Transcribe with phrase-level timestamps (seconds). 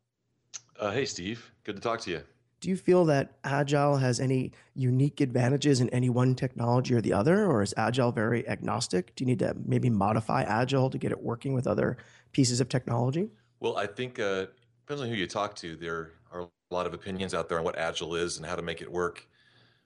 [0.79, 1.51] Uh, hey, Steve.
[1.65, 2.21] Good to talk to you.
[2.65, 7.13] Do you feel that Agile has any unique advantages in any one technology or the
[7.13, 9.15] other, or is Agile very agnostic?
[9.15, 11.97] Do you need to maybe modify Agile to get it working with other
[12.31, 13.29] pieces of technology?
[13.59, 14.47] Well, I think uh,
[14.81, 15.75] depends on who you talk to.
[15.75, 18.63] There are a lot of opinions out there on what Agile is and how to
[18.63, 19.27] make it work.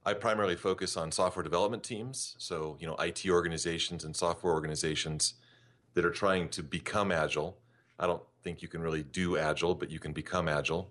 [0.05, 5.33] I primarily focus on software development teams, so you know IT organizations and software organizations
[5.95, 7.57] that are trying to become agile.
[7.99, 10.89] I don't think you can really do agile, but you can become agile.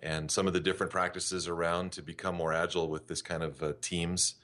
[0.00, 3.62] And some of the different practices around to become more agile with this kind of
[3.62, 4.34] uh, teams,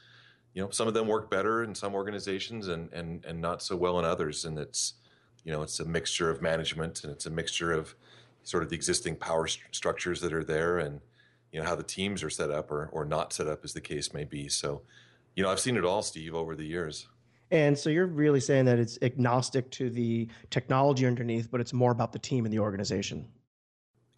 [0.52, 3.76] you know, some of them work better in some organizations and, and, and not so
[3.76, 4.44] well in others.
[4.44, 4.94] And it's,
[5.44, 7.94] you know, it's a mixture of management and it's a mixture of
[8.42, 11.00] sort of the existing power st- structures that are there and,
[11.52, 13.80] you know, how the teams are set up or, or not set up as the
[13.80, 14.48] case may be.
[14.48, 14.82] So,
[15.36, 17.08] you know, I've seen it all, Steve, over the years.
[17.50, 21.92] And so you're really saying that it's agnostic to the technology underneath, but it's more
[21.92, 23.28] about the team and the organization.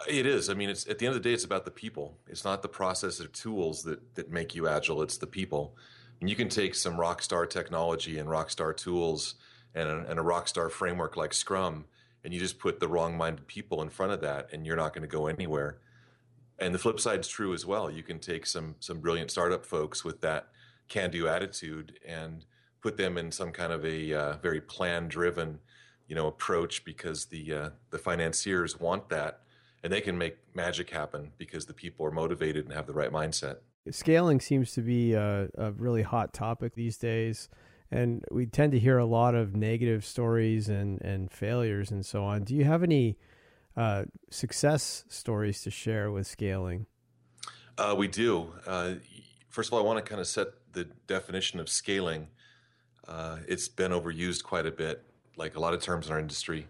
[0.09, 0.51] It is.
[0.51, 2.19] I mean, it's at the end of the day, it's about the people.
[2.29, 5.03] It's not the process or tools that that make you agile.
[5.03, 5.75] It's the people.
[6.21, 9.35] And you can take some rock star technology and rock star tools
[9.75, 11.85] and a, and a rock star framework like Scrum,
[12.25, 14.95] and you just put the wrong minded people in front of that, and you're not
[14.95, 15.79] going to go anywhere.
[16.59, 17.91] And the flip side is true as well.
[17.91, 20.49] You can take some some brilliant startup folks with that
[20.89, 22.45] can do attitude and
[22.83, 25.59] put them in some kind of a uh, very plan driven,
[26.07, 29.41] you know, approach because the uh, the financiers want that
[29.87, 33.13] and they can make magic happen because the people are motivated and have the right
[33.13, 33.59] mindset.
[33.89, 37.49] Scaling seems to be a, a, really hot topic these days,
[37.93, 42.25] and we tend to hear a lot of negative stories and, and failures and so
[42.25, 42.43] on.
[42.43, 43.17] Do you have any
[43.77, 46.87] uh, success stories to share with scaling?
[47.79, 48.55] Uh, we do.
[48.67, 48.95] Uh,
[49.51, 52.27] first of all, I want to kind of set the definition of scaling.
[53.07, 55.05] Uh, it's been overused quite a bit,
[55.37, 56.67] like a lot of terms in our industry.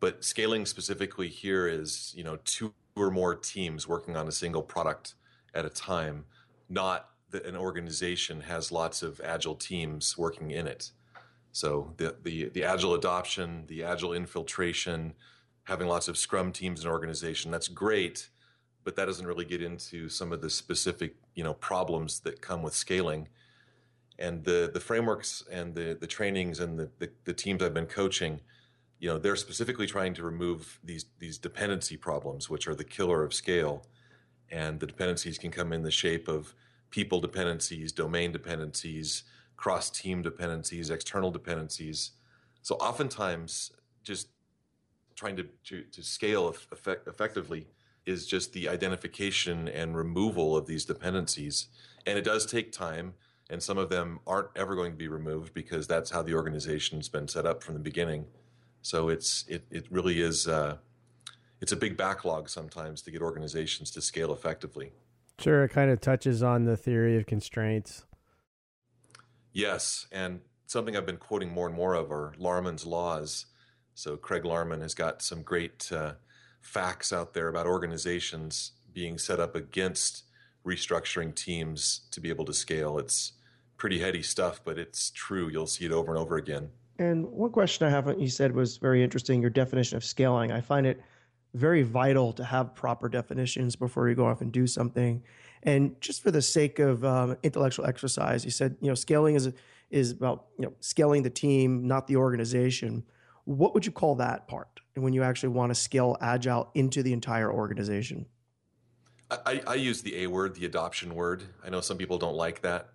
[0.00, 4.62] But scaling specifically here is, you know, two or more teams working on a single
[4.62, 5.14] product
[5.54, 6.24] at a time,
[6.68, 10.92] not that an organization has lots of agile teams working in it.
[11.52, 15.14] So the, the, the agile adoption, the agile infiltration,
[15.64, 18.30] having lots of scrum teams in an organization, that's great,
[18.84, 22.62] but that doesn't really get into some of the specific, you know, problems that come
[22.62, 23.28] with scaling.
[24.18, 27.86] And the the frameworks and the the trainings and the, the, the teams I've been
[27.86, 28.40] coaching–
[28.98, 33.22] you know they're specifically trying to remove these these dependency problems which are the killer
[33.22, 33.86] of scale.
[34.50, 36.54] And the dependencies can come in the shape of
[36.90, 39.24] people dependencies domain dependencies
[39.58, 42.12] cross team dependencies external dependencies.
[42.62, 43.72] So oftentimes
[44.04, 44.28] just
[45.14, 47.66] trying to, to, to scale effect, effectively
[48.06, 51.66] is just the identification and removal of these dependencies.
[52.06, 53.14] And it does take time
[53.50, 57.08] and some of them aren't ever going to be removed because that's how the organization's
[57.08, 58.26] been set up from the beginning
[58.82, 60.76] so it's it it really is uh,
[61.60, 64.92] it's a big backlog sometimes to get organizations to scale effectively.
[65.38, 68.04] Sure, it kind of touches on the theory of constraints.
[69.52, 73.46] Yes, and something I've been quoting more and more of are Larman's laws.
[73.94, 76.14] So Craig Larman has got some great uh,
[76.60, 80.24] facts out there about organizations being set up against
[80.64, 82.98] restructuring teams to be able to scale.
[82.98, 83.32] It's
[83.76, 85.48] pretty heady stuff, but it's true.
[85.48, 86.70] You'll see it over and over again.
[86.98, 90.50] And one question I have, you said was very interesting your definition of scaling.
[90.50, 91.00] I find it
[91.54, 95.22] very vital to have proper definitions before you go off and do something.
[95.62, 99.52] And just for the sake of um, intellectual exercise, you said you know scaling is
[99.90, 103.04] is about you know scaling the team, not the organization.
[103.44, 104.80] What would you call that part?
[104.94, 108.26] And when you actually want to scale agile into the entire organization?
[109.30, 111.44] I, I use the A word, the adoption word.
[111.64, 112.88] I know some people don't like that.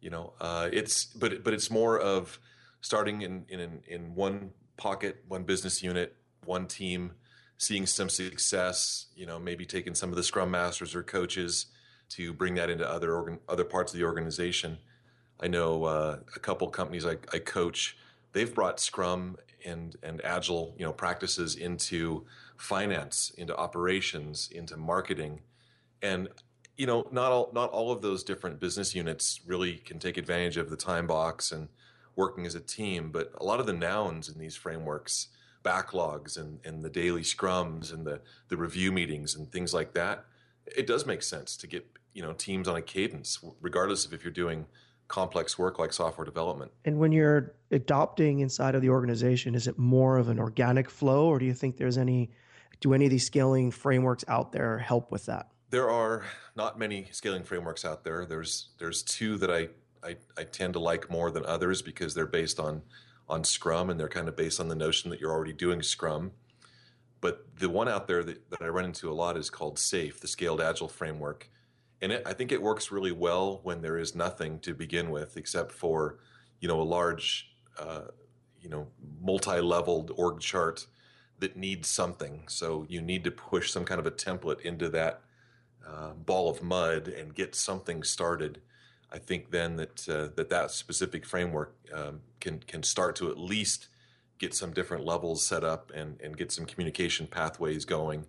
[0.00, 2.38] You know, uh, it's but but it's more of
[2.82, 6.14] starting in in in one pocket, one business unit,
[6.44, 7.12] one team,
[7.56, 9.06] seeing some success.
[9.16, 11.66] You know, maybe taking some of the scrum masters or coaches
[12.10, 14.76] to bring that into other organ, other parts of the organization.
[15.40, 17.96] I know uh, a couple companies I, I coach.
[18.32, 22.26] They've brought Scrum and and Agile, you know, practices into
[22.56, 25.40] finance, into operations, into marketing,
[26.02, 26.28] and
[26.76, 30.56] you know, not all not all of those different business units really can take advantage
[30.56, 31.68] of the time box and
[32.16, 33.10] working as a team.
[33.10, 35.28] But a lot of the nouns in these frameworks,
[35.64, 40.24] backlogs and, and the daily scrums and the, the review meetings and things like that,
[40.66, 44.24] it does make sense to get you know teams on a cadence, regardless of if
[44.24, 44.66] you're doing
[45.08, 46.70] complex work like software development.
[46.84, 51.26] And when you're adopting inside of the organization, is it more of an organic flow,
[51.26, 52.30] or do you think there's any
[52.80, 55.48] do any of these scaling frameworks out there help with that?
[55.70, 56.24] There are
[56.56, 58.26] not many scaling frameworks out there.
[58.26, 59.68] There's there's two that I,
[60.04, 62.82] I, I tend to like more than others because they're based on
[63.28, 66.32] on Scrum and they're kind of based on the notion that you're already doing Scrum.
[67.20, 70.18] But the one out there that, that I run into a lot is called SAFe,
[70.20, 71.48] the Scaled Agile Framework
[72.02, 75.36] and it, I think it works really well when there is nothing to begin with,
[75.36, 76.18] except for,
[76.60, 78.08] you know, a large, uh,
[78.60, 78.88] you know,
[79.20, 80.86] multi-leveled org chart
[81.38, 82.42] that needs something.
[82.48, 85.22] So you need to push some kind of a template into that
[85.86, 88.60] uh, ball of mud and get something started.
[89.12, 93.38] I think then that uh, that that specific framework um, can can start to at
[93.38, 93.88] least
[94.38, 98.26] get some different levels set up and and get some communication pathways going,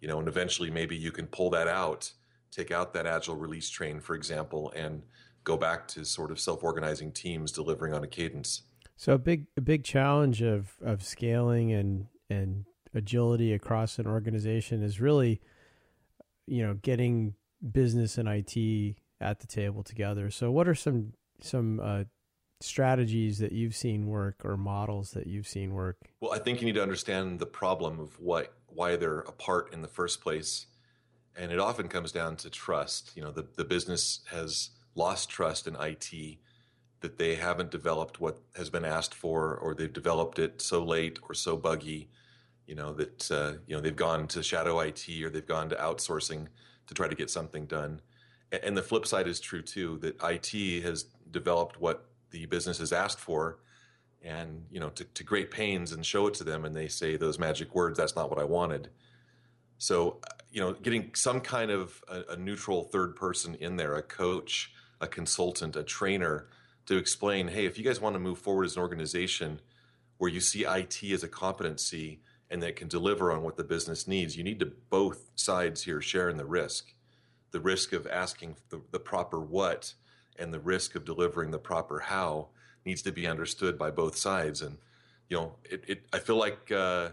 [0.00, 2.12] you know, and eventually maybe you can pull that out
[2.50, 5.02] take out that agile release train, for example, and
[5.44, 8.62] go back to sort of self-organizing teams delivering on a cadence.
[8.96, 12.64] So a big a big challenge of of scaling and and
[12.94, 15.40] agility across an organization is really
[16.46, 17.34] you know getting
[17.70, 20.30] business and IT at the table together.
[20.30, 22.04] So what are some some uh,
[22.60, 25.96] strategies that you've seen work or models that you've seen work?
[26.20, 29.82] Well, I think you need to understand the problem of what why they're apart in
[29.82, 30.66] the first place
[31.38, 33.12] and it often comes down to trust.
[33.14, 36.38] You know, the, the business has lost trust in IT
[37.00, 41.20] that they haven't developed what has been asked for, or they've developed it so late
[41.28, 42.10] or so buggy,
[42.66, 45.76] you know, that, uh, you know, they've gone to shadow IT or they've gone to
[45.76, 46.48] outsourcing
[46.88, 48.00] to try to get something done.
[48.50, 52.92] And the flip side is true too, that IT has developed what the business has
[52.92, 53.58] asked for
[54.22, 57.16] and, you know, to, to great pains and show it to them and they say
[57.16, 58.88] those magic words, that's not what I wanted
[59.78, 60.18] so,
[60.50, 64.72] you know, getting some kind of a, a, neutral third person in there, a coach,
[65.00, 66.48] a consultant, a trainer
[66.86, 69.60] to explain, hey, if you guys want to move forward as an organization
[70.18, 72.20] where you see IT as a competency
[72.50, 76.00] and that can deliver on what the business needs, you need to both sides here
[76.00, 76.92] share in the risk.
[77.50, 79.94] The risk of asking the, the proper what
[80.38, 82.48] and the risk of delivering the proper how
[82.84, 84.62] needs to be understood by both sides.
[84.62, 84.78] And,
[85.28, 87.10] you know, it, it I feel like, uh,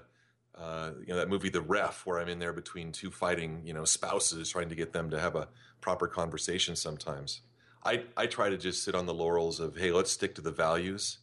[0.57, 3.73] uh, you know that movie The Ref, where I'm in there between two fighting you
[3.73, 5.49] know spouses, trying to get them to have a
[5.81, 6.75] proper conversation.
[6.75, 7.41] Sometimes
[7.83, 10.51] I I try to just sit on the laurels of hey, let's stick to the
[10.51, 11.17] values.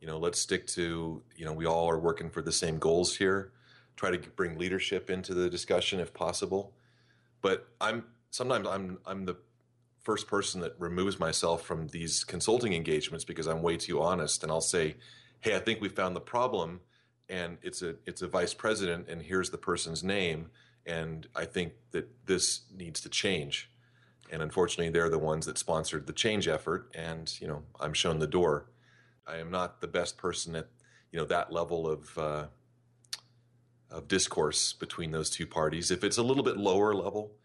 [0.00, 3.16] You know, let's stick to you know we all are working for the same goals
[3.16, 3.52] here.
[3.96, 6.74] Try to bring leadership into the discussion if possible.
[7.40, 9.36] But I'm sometimes I'm I'm the
[10.02, 14.50] first person that removes myself from these consulting engagements because I'm way too honest, and
[14.50, 14.96] I'll say,
[15.40, 16.80] hey, I think we found the problem
[17.28, 20.50] and it's a it's a vice president and here's the person's name
[20.84, 23.70] and I think that this needs to change.
[24.30, 28.18] And unfortunately, they're the ones that sponsored the change effort, and you know I'm shown
[28.18, 28.66] the door.
[29.26, 30.68] I am not the best person at
[31.12, 32.46] you know that level of uh,
[33.90, 35.92] of discourse between those two parties.
[35.92, 37.36] If it's a little bit lower level,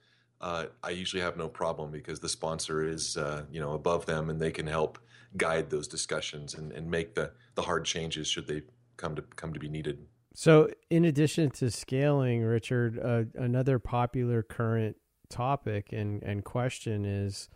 [0.41, 4.29] uh, I usually have no problem because the sponsor is uh, you know above them
[4.29, 4.99] and they can help
[5.37, 8.63] guide those discussions and, and make the the hard changes should they
[8.97, 10.05] come to come to be needed.
[10.33, 14.95] So, in addition to scaling, Richard, uh, another popular current
[15.29, 17.49] topic and and question is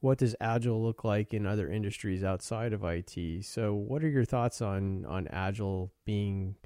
[0.00, 3.44] what does agile look like in other industries outside of IT?
[3.44, 6.56] So, what are your thoughts on on agile being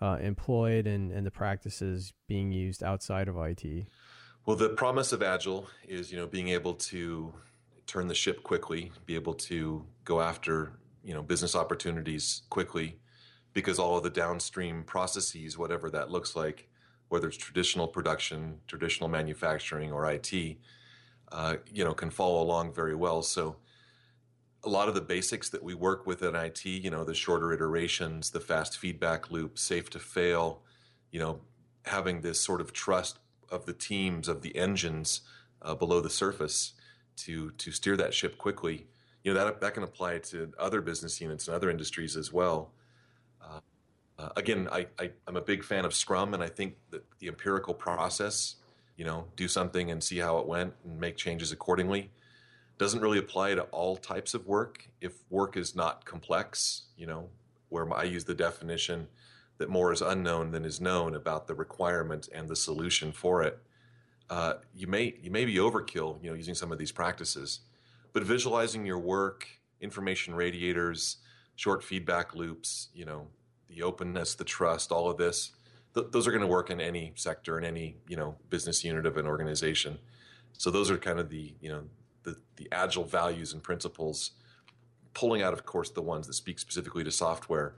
[0.00, 3.86] uh, employed and and the practices being used outside of IT?
[4.46, 7.34] Well, the promise of agile is you know being able to
[7.88, 13.00] turn the ship quickly, be able to go after you know business opportunities quickly,
[13.54, 16.68] because all of the downstream processes, whatever that looks like,
[17.08, 20.32] whether it's traditional production, traditional manufacturing, or IT,
[21.32, 23.22] uh, you know, can follow along very well.
[23.22, 23.56] So
[24.62, 27.52] a lot of the basics that we work with in IT, you know, the shorter
[27.52, 30.62] iterations, the fast feedback loop, safe to fail,
[31.10, 31.40] you know,
[31.84, 33.18] having this sort of trust
[33.50, 35.22] of the teams of the engines
[35.62, 36.72] uh, below the surface
[37.16, 38.86] to to steer that ship quickly.
[39.22, 42.72] You know that that can apply to other business units and other industries as well.
[43.42, 43.60] Uh,
[44.18, 47.28] uh, again, I, I am a big fan of Scrum, and I think that the
[47.28, 48.56] empirical process,
[48.96, 52.10] you know, do something and see how it went and make changes accordingly,
[52.78, 54.88] doesn't really apply to all types of work.
[55.00, 57.28] If work is not complex, you know,
[57.68, 59.08] where I use the definition
[59.58, 63.58] that more is unknown than is known about the requirement and the solution for it.
[64.28, 67.60] Uh, you may you may be overkill, you know, using some of these practices,
[68.12, 69.46] but visualizing your work,
[69.80, 71.18] information radiators,
[71.54, 73.28] short feedback loops, you know,
[73.68, 75.52] the openness, the trust, all of this,
[75.94, 79.06] th- those are going to work in any sector in any you know business unit
[79.06, 79.98] of an organization.
[80.58, 81.82] So those are kind of the you know
[82.22, 84.32] the the agile values and principles,
[85.14, 87.76] pulling out, of course, the ones that speak specifically to software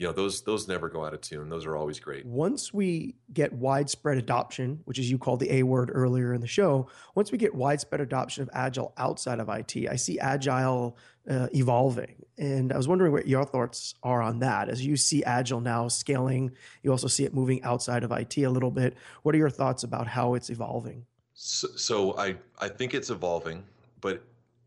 [0.00, 1.50] you know those those never go out of tune.
[1.50, 2.24] Those are always great.
[2.24, 6.46] Once we get widespread adoption which is you called the a word earlier in the
[6.46, 10.96] show once we get widespread adoption of agile outside of it i see agile
[11.28, 12.24] uh, evolving.
[12.38, 14.70] And i was wondering what your thoughts are on that.
[14.70, 16.52] As you see agile now scaling
[16.82, 18.96] you also see it moving outside of it a little bit.
[19.22, 21.04] What are your thoughts about how it's evolving?
[21.34, 23.64] So, so i i think it's evolving
[24.00, 24.22] but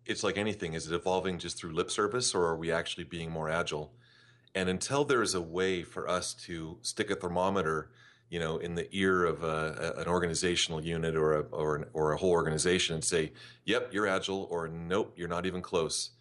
[0.06, 0.74] it's like anything.
[0.74, 3.94] Is it evolving just through lip service or are we actually being more agile
[4.56, 7.90] and until there's a way for us to stick a thermometer,
[8.30, 12.14] you know, in the ear of a, an organizational unit or a, or, an, or
[12.14, 13.32] a whole organization and say,
[13.66, 16.12] "Yep, you're agile," or "Nope, you're not even close."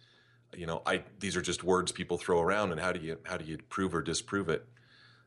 [0.55, 3.37] You know, I these are just words people throw around, and how do you how
[3.37, 4.65] do you prove or disprove it?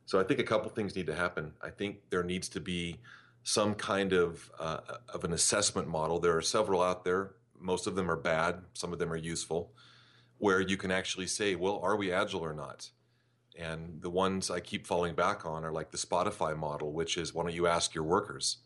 [0.05, 1.55] So I think a couple things need to happen.
[1.61, 3.01] I think there needs to be
[3.43, 6.21] some kind of uh, of an assessment model.
[6.21, 7.33] There are several out there.
[7.59, 8.63] Most of them are bad.
[8.75, 9.73] Some of them are useful,
[10.39, 12.91] where you can actually say, "Well, are we agile or not?"
[13.59, 17.33] And the ones I keep falling back on are like the Spotify model, which is
[17.33, 18.59] why don't you ask your workers?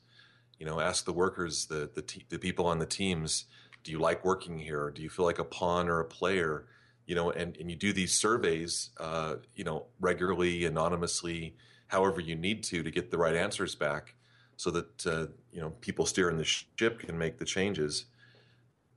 [0.59, 3.45] You know, ask the workers, the the, te- the people on the teams,
[3.85, 4.91] do you like working here?
[4.91, 6.67] Do you feel like a pawn or a player?
[7.07, 11.57] You know, and, and you do these surveys, uh, you know, regularly, anonymously,
[11.89, 14.15] however you need to to get the right answers back,
[14.57, 18.07] so that uh, you know people steering the ship can make the changes.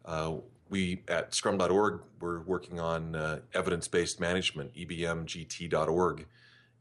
[0.06, 0.36] Uh,
[0.74, 6.26] we at scrum.org we're working on uh, evidence-based management ebmgt.org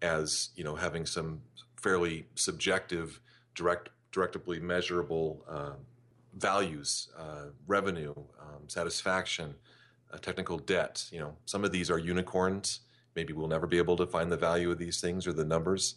[0.00, 1.42] as you know having some
[1.76, 3.20] fairly subjective
[3.54, 3.90] direct
[4.62, 5.74] measurable uh,
[6.34, 9.54] values uh, revenue um, satisfaction
[10.10, 11.36] uh, technical debt you know.
[11.44, 12.80] Some of these are unicorns.
[13.14, 15.96] Maybe we'll never be able to find the value of these things or the numbers.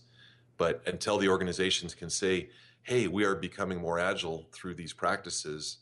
[0.57, 2.49] But until the organizations can say
[2.83, 5.77] hey we are becoming more agile through these practices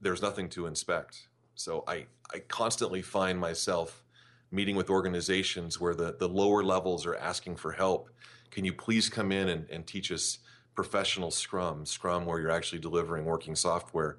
[0.00, 4.04] there's nothing to inspect so I, I constantly find myself
[4.52, 8.10] meeting with organizations where the, the lower levels are asking for help.
[8.50, 10.38] Can you please come in and, and teach us
[10.74, 14.18] professional Scrum, Scrum where you're actually delivering working software?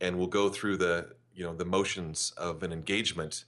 [0.00, 3.44] And we'll go through the, you know, the motions of an engagement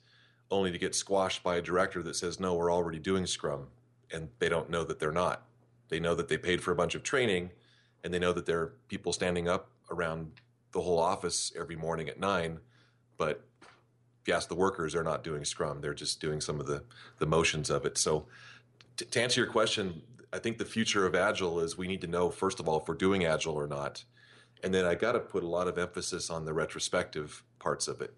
[0.51, 3.67] only to get squashed by a director that says, no, we're already doing Scrum.
[4.13, 5.43] And they don't know that they're not.
[5.89, 7.51] They know that they paid for a bunch of training
[8.05, 10.31] and they know that there are people standing up around
[10.73, 12.61] the whole office every morning at nine
[13.17, 15.81] but if you ask the workers, they're not doing Scrum.
[15.81, 16.83] They're just doing some of the,
[17.19, 17.99] the motions of it.
[17.99, 18.27] So,
[18.97, 22.07] t- to answer your question, I think the future of Agile is we need to
[22.07, 24.05] know, first of all, if we're doing Agile or not.
[24.65, 28.01] And then I got to put a lot of emphasis on the retrospective parts of
[28.01, 28.15] it.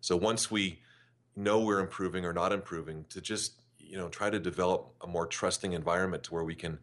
[0.00, 0.80] So, once we
[1.36, 3.52] know we're improving or not improving, to just
[3.88, 6.78] you know try to develop a more trusting environment to where we can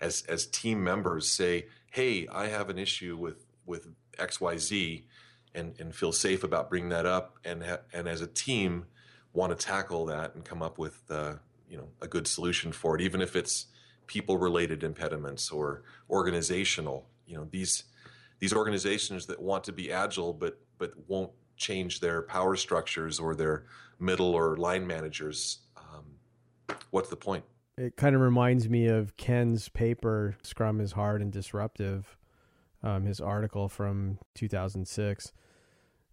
[0.00, 3.88] as as team members say hey i have an issue with with
[4.18, 5.02] xyz
[5.54, 8.86] and, and feel safe about bringing that up and and as a team
[9.32, 11.34] want to tackle that and come up with uh,
[11.68, 13.66] you know a good solution for it even if it's
[14.06, 17.84] people related impediments or organizational you know these
[18.40, 23.34] these organizations that want to be agile but but won't change their power structures or
[23.34, 23.64] their
[23.98, 26.04] middle or line managers um,
[26.90, 27.44] what's the point?
[27.76, 32.17] It kind of reminds me of ken's paper scrum is hard and disruptive
[32.82, 35.32] um, his article from 2006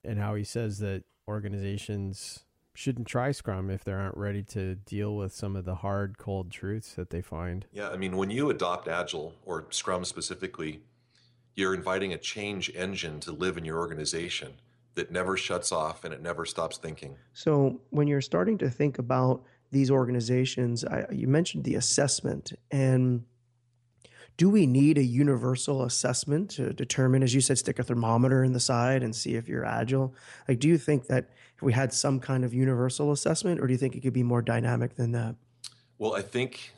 [0.04, 5.16] and how he says that organizations shouldn't try Scrum if they aren't ready to deal
[5.16, 7.66] with some of the hard, cold truths that they find.
[7.72, 10.82] Yeah, I mean, when you adopt Agile or Scrum specifically,
[11.56, 14.54] you're inviting a change engine to live in your organization
[14.96, 17.16] that never shuts off and it never stops thinking.
[17.34, 23.24] So, when you're starting to think about these organizations, I, you mentioned the assessment and
[24.38, 28.54] do we need a universal assessment to determine, as you said, stick a thermometer in
[28.54, 30.14] the side and see if you're agile?
[30.48, 33.74] Like, do you think that if we had some kind of universal assessment, or do
[33.74, 35.36] you think it could be more dynamic than that?
[35.98, 36.74] Well, I think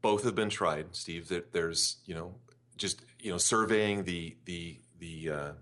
[0.00, 1.28] both have been tried, Steve.
[1.28, 2.34] That there's, you know,
[2.76, 5.52] just you know, surveying the the the uh,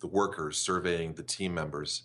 [0.00, 2.02] the workers, surveying the team members,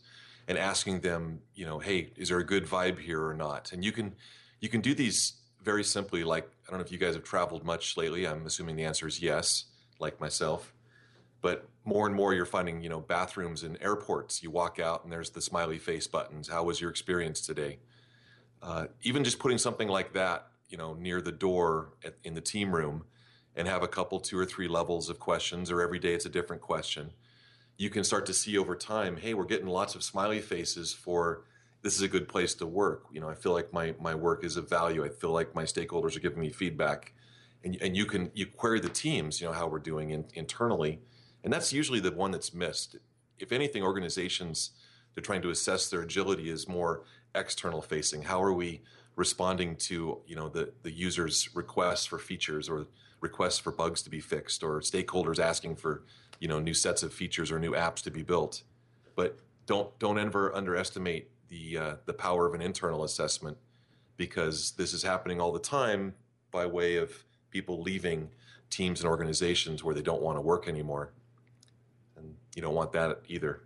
[0.47, 3.71] and asking them, you know, hey, is there a good vibe here or not?
[3.71, 4.15] And you can
[4.59, 6.23] you can do these very simply.
[6.23, 8.27] Like I don't know if you guys have traveled much lately.
[8.27, 9.65] I'm assuming the answer is yes,
[9.99, 10.73] like myself.
[11.41, 14.43] But more and more, you're finding, you know, bathrooms in airports.
[14.43, 16.49] You walk out and there's the smiley face buttons.
[16.49, 17.79] How was your experience today?
[18.61, 22.41] Uh, even just putting something like that, you know, near the door at, in the
[22.41, 23.05] team room,
[23.55, 26.29] and have a couple, two or three levels of questions, or every day it's a
[26.29, 27.11] different question.
[27.77, 31.45] You can start to see over time, hey, we're getting lots of smiley faces for
[31.81, 33.05] this is a good place to work.
[33.11, 35.03] You know, I feel like my my work is of value.
[35.05, 37.13] I feel like my stakeholders are giving me feedback,
[37.63, 40.99] and and you can you query the teams, you know, how we're doing in, internally,
[41.43, 42.97] and that's usually the one that's missed.
[43.39, 44.71] If anything, organizations
[45.13, 47.03] they're trying to assess their agility is more
[47.35, 48.23] external facing.
[48.23, 48.81] How are we
[49.15, 52.87] responding to you know the the users' requests for features or
[53.21, 56.03] requests for bugs to be fixed or stakeholders asking for
[56.39, 58.63] you know new sets of features or new apps to be built?
[59.15, 63.57] But don't don't ever underestimate the uh, the power of an internal assessment
[64.17, 66.13] because this is happening all the time
[66.51, 67.11] by way of
[67.51, 68.29] people leaving
[68.69, 71.11] teams and organizations where they don't want to work anymore.
[72.17, 73.61] And you don't want that either.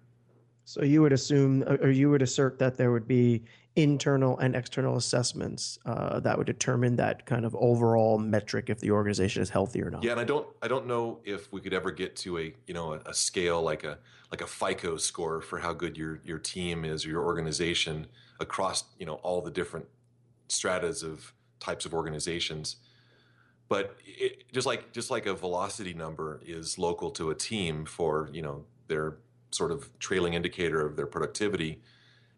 [0.65, 3.43] So you would assume, or you would assert that there would be
[3.75, 8.91] internal and external assessments uh, that would determine that kind of overall metric if the
[8.91, 10.03] organization is healthy or not.
[10.03, 12.73] Yeah, and I don't, I don't know if we could ever get to a, you
[12.73, 13.97] know, a, a scale like a
[14.31, 18.07] like a FICO score for how good your your team is or your organization
[18.39, 19.85] across, you know, all the different
[20.47, 22.77] stratas of types of organizations.
[23.69, 28.29] But it, just like just like a velocity number is local to a team for
[28.31, 29.17] you know their
[29.51, 31.81] sort of trailing indicator of their productivity,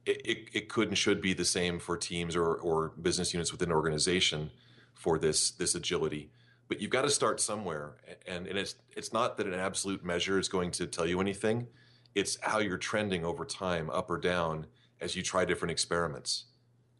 [0.05, 3.51] it, it, it, could and should be the same for teams or, or business units
[3.51, 4.51] within an organization
[4.93, 6.31] for this this agility.
[6.67, 10.39] But you've got to start somewhere, and, and it's it's not that an absolute measure
[10.39, 11.67] is going to tell you anything.
[12.15, 14.67] It's how you're trending over time, up or down,
[15.01, 16.45] as you try different experiments.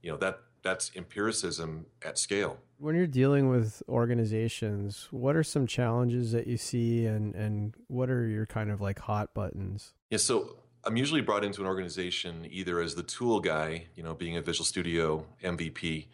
[0.01, 2.58] You know that that's empiricism at scale.
[2.80, 8.10] When you're dealing with organizations, what are some challenges that you see and, and what
[8.10, 9.93] are your kind of like hot buttons?
[10.10, 14.13] Yeah, so I'm usually brought into an organization either as the tool guy, you know,
[14.13, 16.06] being a Visual Studio MVP.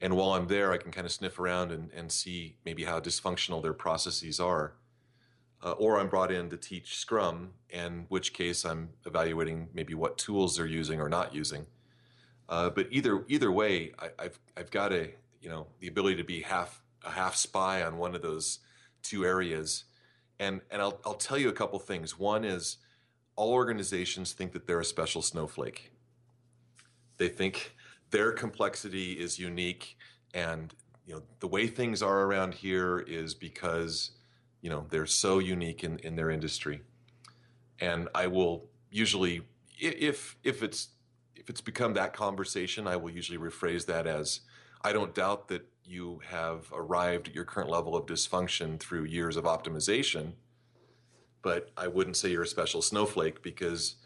[0.00, 3.00] And while I'm there, I can kind of sniff around and, and see maybe how
[3.00, 4.74] dysfunctional their processes are.
[5.64, 10.16] Uh, or I'm brought in to teach Scrum, in which case I'm evaluating maybe what
[10.16, 11.66] tools they're using or not using.
[12.48, 16.24] Uh, but either either way, I, have I've got a you know the ability to
[16.24, 18.58] be half a half spy on one of those
[19.02, 19.84] two areas,
[20.38, 22.18] and and I'll I'll tell you a couple things.
[22.18, 22.76] One is
[23.36, 25.92] all organizations think that they're a special snowflake.
[27.16, 27.74] They think
[28.10, 29.96] their complexity is unique,
[30.32, 30.74] and
[31.06, 34.12] you know the way things are around here is because
[34.60, 36.82] you know they're so unique in, in their industry.
[37.80, 39.42] And I will usually,
[39.78, 40.88] if if it's
[41.34, 44.40] if it's become that conversation, I will usually rephrase that as
[44.82, 49.36] I don't doubt that you have arrived at your current level of dysfunction through years
[49.36, 50.32] of optimization,
[51.44, 53.96] but I wouldn't say you're a special snowflake because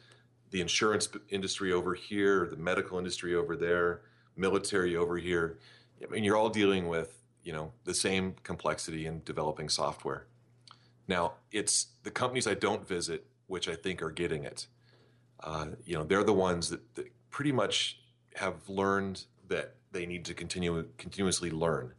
[0.50, 4.02] the insurance industry over here, the medical industry over there,
[4.36, 5.58] military over here,
[6.02, 10.26] I mean, you're all dealing with, you know, the same complexity in developing software.
[11.06, 14.66] Now, it's the companies I don't visit, which I think are getting it.
[15.38, 18.00] Uh, you know, they're the ones that, that pretty much
[18.34, 21.94] have learned that they need to continue continuously learn,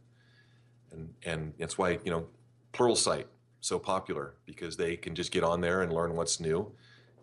[0.92, 2.26] and and that's why you know
[2.72, 3.24] Pluralsight
[3.60, 6.72] so popular because they can just get on there and learn what's new,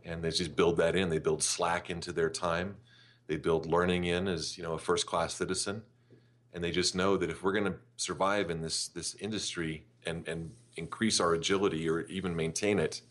[0.04, 1.10] and they just build that in.
[1.10, 2.78] They build Slack into their time,
[3.28, 5.84] they build learning in as you know a first class citizen,
[6.54, 10.28] and they just know that if we're going to survive in this this industry and
[10.28, 13.02] and increase our agility or even maintain it,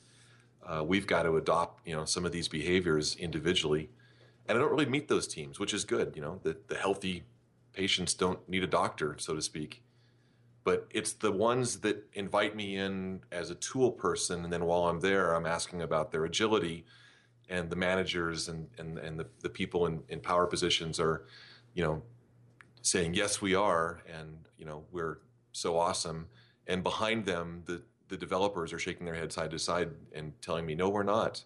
[0.65, 3.91] uh, we've got to adopt you know some of these behaviors individually
[4.49, 6.13] and I don't really meet those teams, which is good.
[6.15, 7.25] You know, the, the healthy
[7.73, 9.83] patients don't need a doctor, so to speak.
[10.67, 14.89] But it's the ones that invite me in as a tool person, and then while
[14.89, 16.85] I'm there, I'm asking about their agility,
[17.49, 21.25] and the managers and and, and the, the people in, in power positions are,
[21.73, 22.03] you know,
[22.83, 25.19] saying yes we are, and you know we're
[25.53, 26.27] so awesome,
[26.67, 30.67] and behind them the the developers are shaking their head side to side and telling
[30.67, 31.45] me no we're not,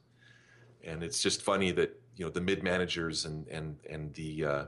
[0.82, 4.64] and it's just funny that you know the mid managers and and and the uh,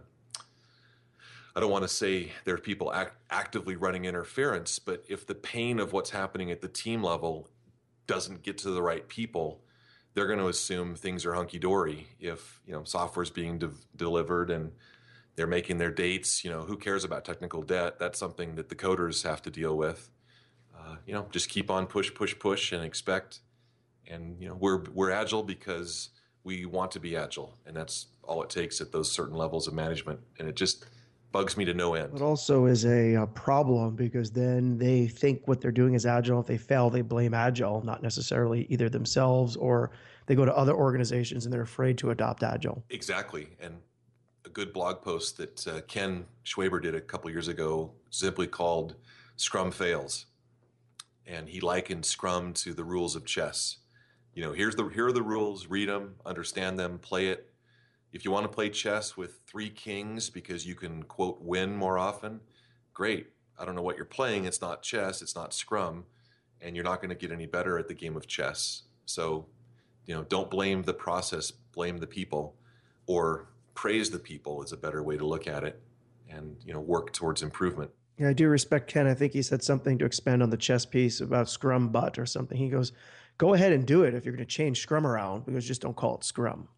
[1.55, 5.35] I don't want to say there are people act, actively running interference, but if the
[5.35, 7.49] pain of what's happening at the team level
[8.07, 9.63] doesn't get to the right people,
[10.15, 12.09] they're going to assume things are hunky dory.
[12.19, 14.73] If you know software is being de- delivered and
[15.37, 17.99] they're making their dates, you know, who cares about technical debt?
[17.99, 20.11] That's something that the coders have to deal with.
[20.77, 23.41] Uh, you know, just keep on push, push, push, and expect.
[24.07, 26.11] And you know, we're we're agile because
[26.45, 29.75] we want to be agile, and that's all it takes at those certain levels of
[29.75, 30.21] management.
[30.39, 30.85] And it just
[31.33, 32.15] bugs me to no end.
[32.15, 36.41] It also is a, a, problem because then they think what they're doing is agile.
[36.41, 39.91] If they fail, they blame agile, not necessarily either themselves or
[40.27, 42.85] they go to other organizations and they're afraid to adopt agile.
[42.91, 43.49] Exactly.
[43.61, 43.79] And
[44.45, 48.97] a good blog post that uh, Ken Schwaber did a couple years ago simply called
[49.37, 50.27] Scrum Fails.
[51.27, 53.79] And he likened Scrum to the rules of chess.
[54.35, 57.52] You know, here's the here are the rules, read them, understand them, play it,
[58.13, 61.99] if you want to play chess with three kings because you can, quote, win more
[61.99, 62.41] often,
[62.93, 63.29] great.
[63.59, 64.45] I don't know what you're playing.
[64.45, 66.05] It's not chess, it's not scrum,
[66.61, 68.83] and you're not going to get any better at the game of chess.
[69.07, 69.47] So,
[70.05, 72.55] you know, don't blame the process, blame the people,
[73.07, 75.81] or praise the people is a better way to look at it
[76.29, 77.91] and, you know, work towards improvement.
[78.19, 79.07] Yeah, I do respect Ken.
[79.07, 82.59] I think he said something to expand on the chess piece about ScrumBut or something.
[82.59, 82.93] He goes,
[83.39, 85.97] go ahead and do it if you're going to change Scrum around because just don't
[85.97, 86.69] call it Scrum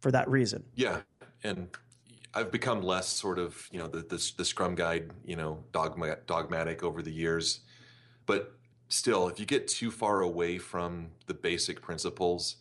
[0.00, 0.64] for that reason.
[0.74, 1.00] Yeah,
[1.44, 1.68] and
[2.34, 6.16] I've become less sort of you know the the, the Scrum guide you know dogma,
[6.26, 7.60] dogmatic over the years,
[8.26, 8.54] but
[8.88, 12.56] still, if you get too far away from the basic principles,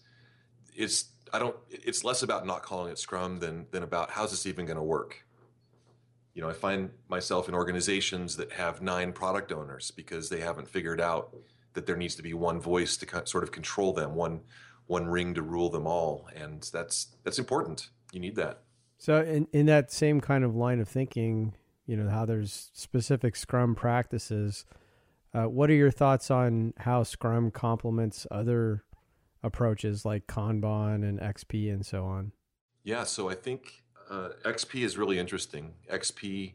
[0.75, 1.55] it's I don't.
[1.69, 4.83] It's less about not calling it Scrum than than about how's this even going to
[4.83, 5.25] work.
[6.33, 10.69] You know, I find myself in organizations that have nine product owners because they haven't
[10.69, 11.35] figured out
[11.73, 14.41] that there needs to be one voice to sort of control them, one
[14.89, 17.89] one ring to rule them all, and that's that's important.
[18.11, 18.63] You need that.
[18.97, 21.53] So, in in that same kind of line of thinking,
[21.85, 24.65] you know how there's specific Scrum practices.
[25.31, 28.83] Uh, what are your thoughts on how Scrum complements other
[29.43, 32.31] approaches like Kanban and XP and so on?
[32.83, 35.75] Yeah, so I think uh, XP is really interesting.
[35.93, 36.53] XP,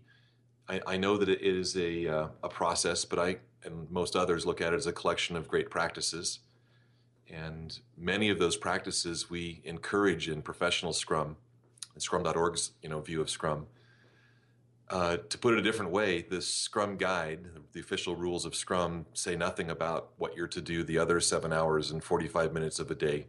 [0.69, 4.45] I, I know that it is a uh, a process, but I and most others
[4.45, 6.41] look at it as a collection of great practices.
[7.31, 11.37] And many of those practices we encourage in professional Scrum,
[11.95, 13.67] and Scrum.org's you know view of Scrum.
[14.91, 19.07] Uh, to put it a different way, the Scrum Guide, the official rules of Scrum,
[19.15, 22.91] say nothing about what you're to do the other seven hours and 45 minutes of
[22.91, 23.27] a day.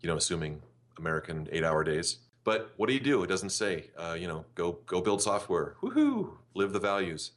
[0.00, 0.62] You know, assuming
[0.98, 2.18] American eight-hour days.
[2.44, 3.22] But what do you do?
[3.22, 3.90] It doesn't say.
[3.96, 5.76] Uh, you know, go go build software.
[5.82, 6.32] Woohoo!
[6.54, 7.32] Live the values.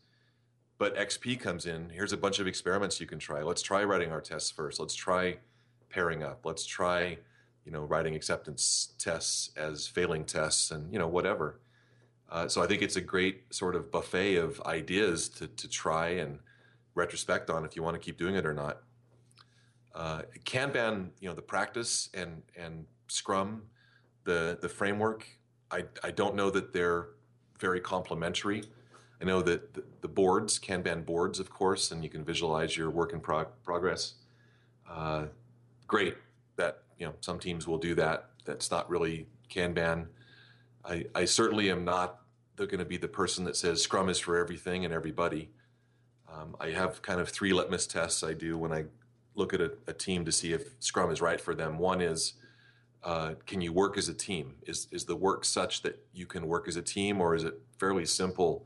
[0.77, 1.89] But XP comes in.
[1.89, 3.41] Here's a bunch of experiments you can try.
[3.41, 4.79] Let's try writing our tests first.
[4.79, 5.37] Let's try
[5.93, 6.45] pairing up.
[6.45, 7.17] Let's try,
[7.65, 11.59] you know, writing acceptance tests as failing tests and, you know, whatever.
[12.29, 16.07] Uh, so I think it's a great sort of buffet of ideas to, to try
[16.09, 16.39] and
[16.95, 18.81] retrospect on if you want to keep doing it or not.
[19.93, 23.61] Uh, Kanban, you know, the practice and, and Scrum,
[24.23, 25.27] the, the framework,
[25.69, 27.09] I, I don't know that they're
[27.59, 28.63] very complementary.
[29.21, 33.13] I know that the, boards, Kanban boards, of course, and you can visualize your work
[33.13, 34.15] in prog- progress.
[34.89, 35.25] Uh,
[35.87, 36.15] great
[36.55, 38.29] that you know some teams will do that.
[38.45, 40.07] That's not really Kanban.
[40.85, 42.19] I, I certainly am not
[42.57, 45.49] going to be the person that says Scrum is for everything and everybody.
[46.31, 48.85] Um, I have kind of three litmus tests I do when I
[49.35, 51.77] look at a, a team to see if Scrum is right for them.
[51.77, 52.33] One is,
[53.03, 54.55] uh, can you work as a team?
[54.65, 57.59] Is is the work such that you can work as a team, or is it
[57.77, 58.65] fairly simple,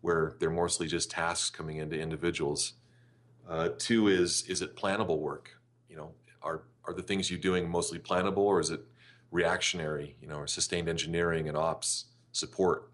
[0.00, 2.74] where they're mostly just tasks coming into individuals?
[3.48, 5.50] Uh, two is is it plannable work?
[5.88, 6.10] You know,
[6.42, 8.80] are are the things you're doing mostly plannable or is it
[9.30, 12.90] reactionary you know or sustained engineering and ops support?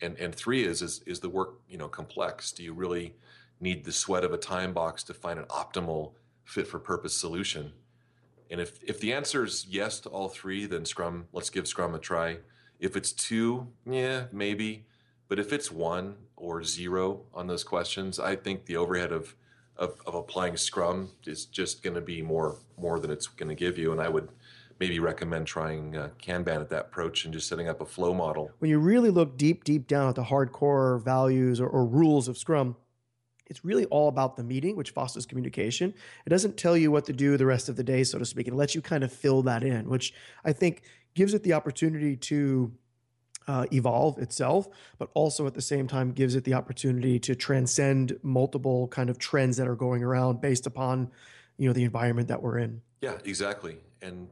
[0.00, 2.52] And and three is is is the work you know complex.
[2.52, 3.14] Do you really
[3.60, 6.12] need the sweat of a time box to find an optimal
[6.44, 7.72] fit for purpose solution?
[8.50, 11.94] And if if the answer is yes to all three then scrum let's give scrum
[11.94, 12.38] a try.
[12.78, 14.86] If it's two yeah maybe.
[15.28, 19.34] But if it's one or zero on those questions i think the overhead of
[19.76, 23.54] of, of applying Scrum is just going to be more more than it's going to
[23.54, 23.92] give you.
[23.92, 24.28] And I would
[24.80, 28.50] maybe recommend trying uh, Kanban at that approach and just setting up a flow model.
[28.58, 32.36] When you really look deep, deep down at the hardcore values or, or rules of
[32.36, 32.74] Scrum,
[33.46, 35.94] it's really all about the meeting, which fosters communication.
[36.26, 38.48] It doesn't tell you what to do the rest of the day, so to speak.
[38.48, 40.82] It lets you kind of fill that in, which I think
[41.14, 42.72] gives it the opportunity to
[43.48, 48.18] uh, evolve itself, but also at the same time gives it the opportunity to transcend
[48.22, 51.10] multiple kind of trends that are going around based upon,
[51.56, 52.82] you know, the environment that we're in.
[53.00, 53.78] Yeah, exactly.
[54.00, 54.28] And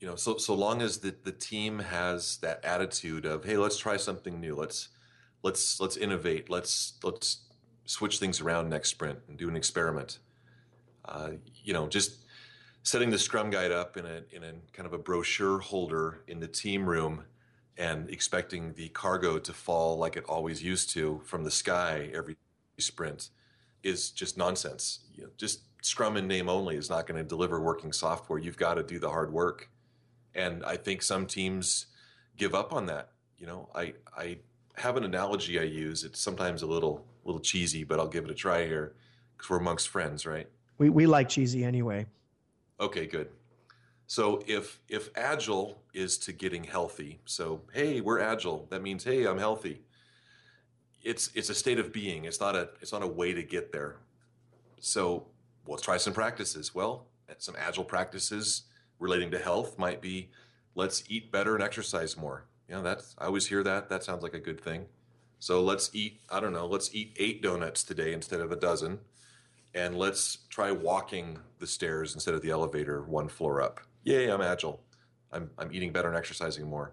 [0.00, 3.76] you know, so so long as the the team has that attitude of, hey, let's
[3.76, 4.54] try something new.
[4.54, 4.88] Let's
[5.42, 6.48] let's let's innovate.
[6.48, 7.42] Let's let's
[7.84, 10.18] switch things around next sprint and do an experiment.
[11.04, 11.30] Uh,
[11.62, 12.16] you know, just
[12.82, 16.40] setting the Scrum guide up in a in a kind of a brochure holder in
[16.40, 17.24] the team room
[17.76, 22.36] and expecting the cargo to fall like it always used to from the sky every
[22.78, 23.30] sprint
[23.82, 25.00] is just nonsense.
[25.14, 28.38] You know, just Scrum in name only is not going to deliver working software.
[28.38, 29.70] You've got to do the hard work,
[30.34, 31.86] and I think some teams
[32.36, 33.12] give up on that.
[33.38, 34.38] You know, I I
[34.76, 36.04] have an analogy I use.
[36.04, 38.94] It's sometimes a little little cheesy, but I'll give it a try here
[39.36, 40.48] because we're amongst friends, right?
[40.76, 42.06] We we like cheesy anyway.
[42.78, 43.30] Okay, good.
[44.10, 48.66] So if if agile is to getting healthy, so hey, we're agile.
[48.68, 49.82] That means hey, I'm healthy.
[51.00, 52.24] It's it's a state of being.
[52.24, 53.98] It's not a it's not a way to get there.
[54.80, 55.28] So
[55.64, 56.74] let's try some practices.
[56.74, 57.06] Well,
[57.38, 58.62] some agile practices
[58.98, 60.30] relating to health might be
[60.74, 62.46] let's eat better and exercise more.
[62.68, 63.88] You know, that's I always hear that.
[63.90, 64.86] That sounds like a good thing.
[65.38, 68.98] So let's eat, I don't know, let's eat eight donuts today instead of a dozen.
[69.72, 73.82] And let's try walking the stairs instead of the elevator one floor up.
[74.04, 74.80] Yay, I'm agile.
[75.32, 76.92] I'm, I'm eating better and exercising more.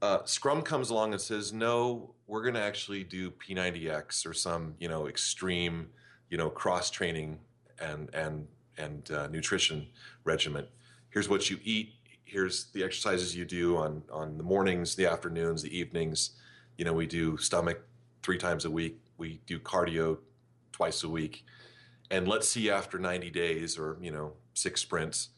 [0.00, 4.74] Uh, Scrum comes along and says, no, we're going to actually do P90X or some,
[4.78, 5.88] you know, extreme,
[6.30, 7.38] you know, cross training
[7.80, 9.88] and, and, and uh, nutrition
[10.24, 10.66] regimen.
[11.10, 11.94] Here's what you eat.
[12.24, 16.30] Here's the exercises you do on, on the mornings, the afternoons, the evenings.
[16.76, 17.80] You know, we do stomach
[18.22, 19.00] three times a week.
[19.16, 20.18] We do cardio
[20.70, 21.44] twice a week.
[22.10, 25.30] And let's see after 90 days or, you know, six sprints,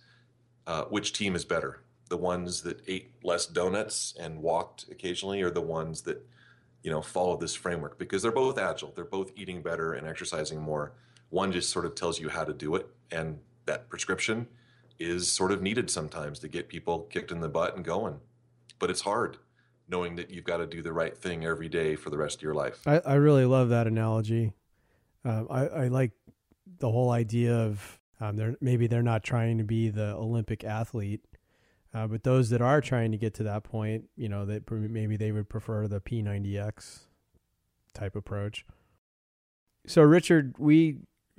[0.67, 1.81] uh, which team is better?
[2.09, 6.27] The ones that ate less donuts and walked occasionally or the ones that
[6.83, 7.99] you know follow this framework?
[7.99, 8.93] Because they're both agile.
[8.95, 10.93] They're both eating better and exercising more.
[11.29, 14.49] One just sort of tells you how to do it and that prescription
[14.99, 18.21] is sort of needed sometimes to get people kicked in the butt and going.
[18.79, 19.39] But it's hard
[19.89, 22.43] knowing that you've got to do the right thing every day for the rest of
[22.43, 22.81] your life.
[22.87, 24.53] I, I really love that analogy.
[25.25, 26.13] Um, I, I like
[26.79, 31.23] the whole idea of um, they're maybe they're not trying to be the olympic athlete
[31.93, 35.17] uh, but those that are trying to get to that point, you know, that maybe
[35.17, 37.01] they would prefer the P90X
[37.93, 38.65] type approach.
[39.87, 40.99] So, Richard, we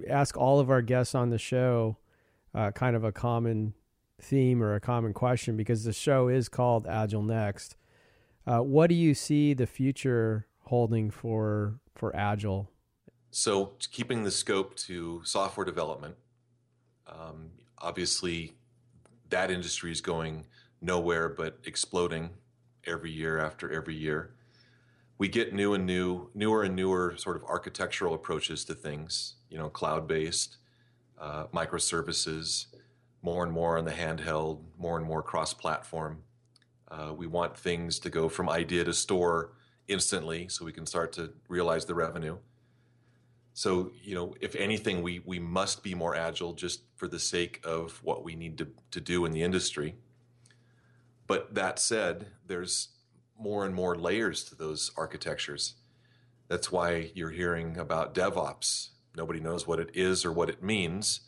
[0.10, 1.98] ask all of our guests on the show
[2.54, 3.76] uh, kind of a common
[4.20, 7.78] theme or a common question because the show is called Agile Next.
[8.46, 12.70] Uh, what do you see the future holding for for Agile?
[13.30, 16.16] So, keeping the scope to software development,
[17.08, 18.54] um, obviously
[19.30, 20.46] that industry is going
[20.82, 22.30] nowhere but exploding
[22.86, 24.34] every year after every year.
[25.18, 29.58] We get new and new, newer and newer sort of architectural approaches to things, you
[29.58, 30.58] know, cloud based,
[31.20, 32.66] uh, microservices,
[33.22, 36.24] more and more on the handheld, more and more cross platform.
[36.90, 39.54] Uh, we want things to go from idea to store
[39.88, 42.38] instantly so we can start to realize the revenue.
[43.54, 47.62] So, you know, if anything, we, we must be more agile just for the sake
[47.66, 49.96] of what we need to, to do in the industry.
[51.28, 52.90] But that said, there's
[53.38, 55.76] more and more layers to those architectures.
[56.48, 58.90] That's why you're hearing about DevOps.
[59.16, 61.22] Nobody knows what it is or what it means,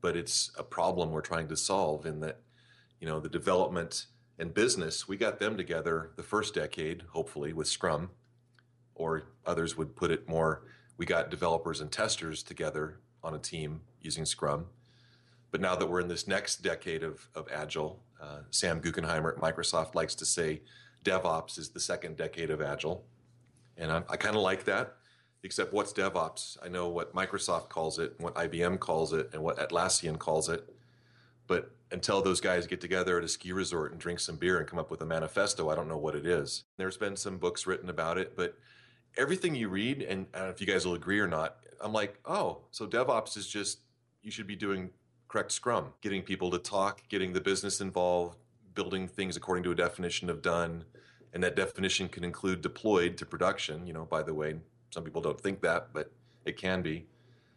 [0.00, 2.40] but it's a problem we're trying to solve in that,
[3.00, 4.06] you know, the development
[4.40, 8.10] and business, we got them together the first decade, hopefully, with Scrum,
[8.94, 10.62] or others would put it more
[11.00, 14.66] we got developers and testers together on a team using Scrum.
[15.50, 19.42] But now that we're in this next decade of, of Agile, uh, Sam Guckenheimer at
[19.42, 20.60] Microsoft likes to say
[21.02, 23.02] DevOps is the second decade of Agile.
[23.78, 24.96] And I, I kind of like that,
[25.42, 26.58] except what's DevOps?
[26.62, 30.68] I know what Microsoft calls it, what IBM calls it, and what Atlassian calls it.
[31.46, 34.68] But until those guys get together at a ski resort and drink some beer and
[34.68, 36.64] come up with a manifesto, I don't know what it is.
[36.76, 38.54] There's been some books written about it, but
[39.16, 41.92] everything you read, and I don't know if you guys will agree or not, I'm
[41.92, 43.80] like, oh, so DevOps is just,
[44.22, 44.90] you should be doing
[45.28, 48.36] correct Scrum, getting people to talk, getting the business involved,
[48.74, 50.84] building things according to a definition of done.
[51.32, 53.86] And that definition can include deployed to production.
[53.86, 54.56] You know, by the way,
[54.90, 56.10] some people don't think that, but
[56.44, 57.06] it can be.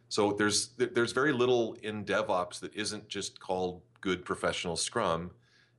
[0.09, 5.31] So there's there's very little in DevOps that isn't just called good professional Scrum,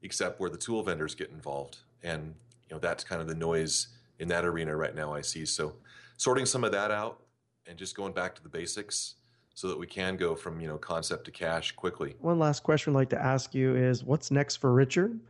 [0.03, 2.35] except where the tool vendors get involved, and
[2.69, 5.45] you know that's kind of the noise in that arena right now I see.
[5.45, 5.75] So
[6.17, 7.21] sorting some of that out
[7.67, 9.17] and just going back to the basics
[9.55, 12.17] so that we can go from you know concept to cash quickly.
[12.21, 15.21] One last question I'd like to ask you is what's next for Richard?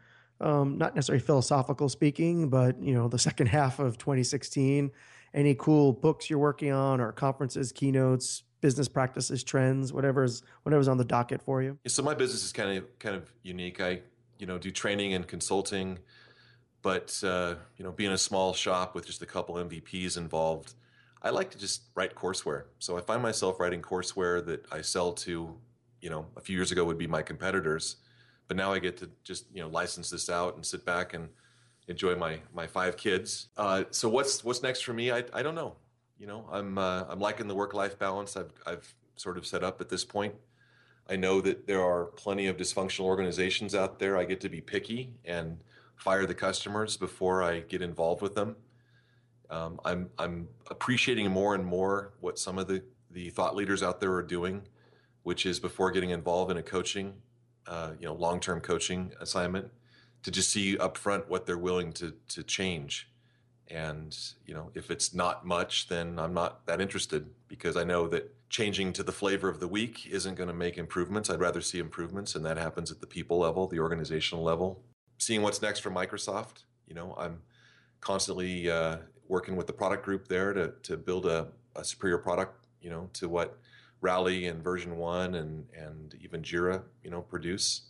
[0.40, 4.90] Um, not necessarily philosophical speaking, but you know the second half of 2016.
[5.32, 10.96] Any cool books you're working on, or conferences, keynotes, business practices, trends, whatever's whatever's on
[10.96, 11.78] the docket for you?
[11.84, 13.80] Yeah, so my business is kind of kind of unique.
[13.80, 14.00] I
[14.38, 15.98] you know do training and consulting
[16.84, 20.74] but uh, you know, being a small shop with just a couple MVPs involved,
[21.22, 22.64] I like to just write courseware.
[22.78, 25.56] So I find myself writing courseware that I sell to,
[26.02, 27.96] you know, a few years ago would be my competitors,
[28.48, 31.30] but now I get to just you know license this out and sit back and
[31.88, 33.48] enjoy my my five kids.
[33.56, 35.10] Uh, so what's what's next for me?
[35.10, 35.76] I I don't know.
[36.18, 39.64] You know, I'm uh, I'm liking the work life balance I've I've sort of set
[39.64, 40.34] up at this point.
[41.08, 44.18] I know that there are plenty of dysfunctional organizations out there.
[44.18, 45.58] I get to be picky and
[46.04, 48.56] fire the customers before I get involved with them.
[49.48, 54.00] Um, I'm I'm appreciating more and more what some of the the thought leaders out
[54.00, 54.68] there are doing,
[55.22, 57.14] which is before getting involved in a coaching,
[57.66, 59.70] uh, you know, long term coaching assignment,
[60.24, 63.08] to just see upfront what they're willing to to change.
[63.68, 64.14] And
[64.44, 68.30] you know, if it's not much, then I'm not that interested because I know that
[68.50, 71.30] changing to the flavor of the week isn't going to make improvements.
[71.30, 74.82] I'd rather see improvements, and that happens at the people level, the organizational level.
[75.18, 77.40] Seeing what's next for Microsoft, you know, I'm
[78.00, 78.98] constantly uh,
[79.28, 83.08] working with the product group there to to build a, a superior product, you know,
[83.14, 83.58] to what
[84.00, 87.82] Rally and VersionOne and and even Jira, you know, produce.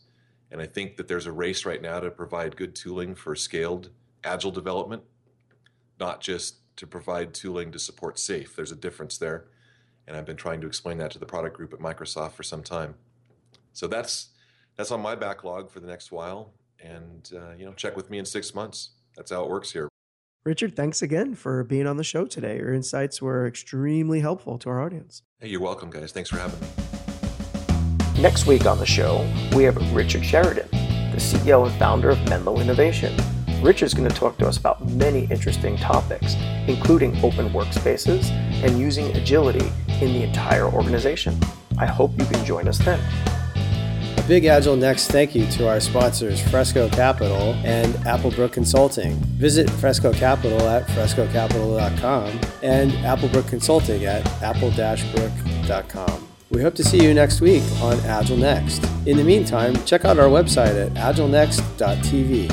[0.51, 3.91] And I think that there's a race right now to provide good tooling for scaled
[4.23, 5.03] agile development,
[5.99, 8.55] not just to provide tooling to support SAFe.
[8.55, 9.47] There's a difference there.
[10.07, 12.63] And I've been trying to explain that to the product group at Microsoft for some
[12.63, 12.95] time.
[13.73, 14.29] So that's
[14.77, 16.53] that's on my backlog for the next while.
[16.83, 18.91] And uh, you know, check with me in six months.
[19.17, 19.89] That's how it works here.
[20.45, 22.59] Richard, thanks again for being on the show today.
[22.59, 25.23] Your insights were extremely helpful to our audience.
[25.41, 26.13] Hey, you're welcome, guys.
[26.13, 26.67] Thanks for having me.
[28.21, 32.61] Next week on the show, we have Richard Sheridan, the CEO and founder of Menlo
[32.61, 33.17] Innovation.
[33.63, 36.35] Richard's going to talk to us about many interesting topics,
[36.67, 38.31] including open workspaces
[38.63, 41.41] and using agility in the entire organization.
[41.79, 43.01] I hope you can join us then
[44.27, 49.15] big Agile Next thank you to our sponsors, Fresco Capital and Applebrook Consulting.
[49.39, 56.29] Visit Fresco Capital at frescocapital.com and Applebrook Consulting at apple-brook.com.
[56.51, 58.85] We hope to see you next week on Agile Next.
[59.07, 62.49] In the meantime, check out our website at agilenext.tv.